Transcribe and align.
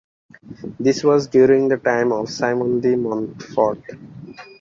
This 0.79 1.03
was 1.03 1.27
during 1.27 1.67
the 1.67 1.77
time 1.77 2.11
of 2.11 2.27
Simon 2.27 2.79
de 2.79 2.95
Montfort. 2.95 3.83